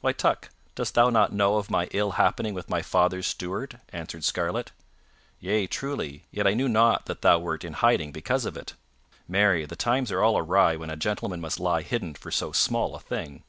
"Why, 0.00 0.10
Tuck, 0.12 0.50
dost 0.74 0.94
thou 0.94 1.08
not 1.08 1.32
know 1.32 1.54
of 1.56 1.70
my 1.70 1.86
ill 1.92 2.10
happening 2.18 2.52
with 2.52 2.68
my 2.68 2.82
father's 2.82 3.28
steward?" 3.28 3.78
answered 3.90 4.24
Scarlet. 4.24 4.72
"Yea, 5.38 5.68
truly, 5.68 6.24
yet 6.32 6.48
I 6.48 6.54
knew 6.54 6.68
not 6.68 7.06
that 7.06 7.22
thou 7.22 7.38
wert 7.38 7.62
in 7.62 7.74
hiding 7.74 8.10
because 8.10 8.44
of 8.44 8.56
it. 8.56 8.74
Marry, 9.28 9.64
the 9.66 9.76
times 9.76 10.10
are 10.10 10.20
all 10.20 10.36
awry 10.36 10.74
when 10.74 10.90
a 10.90 10.96
gentleman 10.96 11.40
must 11.40 11.60
lie 11.60 11.82
hidden 11.82 12.14
for 12.14 12.32
so 12.32 12.50
small 12.50 12.96
a 12.96 12.98
thing." 12.98 13.44